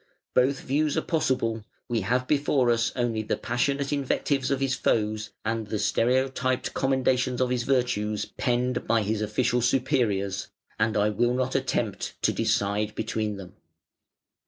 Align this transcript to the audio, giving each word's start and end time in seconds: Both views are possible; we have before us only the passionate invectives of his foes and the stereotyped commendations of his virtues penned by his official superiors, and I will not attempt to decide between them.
Both 0.33 0.61
views 0.61 0.97
are 0.97 1.03
possible; 1.03 1.63
we 1.87 2.01
have 2.01 2.25
before 2.27 2.71
us 2.71 2.91
only 2.95 3.21
the 3.21 3.37
passionate 3.37 3.93
invectives 3.93 4.49
of 4.49 4.59
his 4.59 4.73
foes 4.73 5.29
and 5.45 5.67
the 5.67 5.77
stereotyped 5.77 6.73
commendations 6.73 7.39
of 7.39 7.51
his 7.51 7.61
virtues 7.61 8.25
penned 8.25 8.87
by 8.87 9.03
his 9.03 9.21
official 9.21 9.61
superiors, 9.61 10.47
and 10.79 10.97
I 10.97 11.09
will 11.09 11.35
not 11.35 11.53
attempt 11.53 12.15
to 12.23 12.33
decide 12.33 12.95
between 12.95 13.37
them. 13.37 13.53